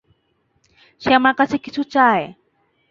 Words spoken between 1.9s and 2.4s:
চায়।